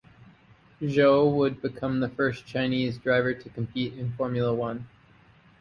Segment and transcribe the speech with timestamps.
[0.81, 4.87] Zhou would become the first Chinese driver to compete in Formula One.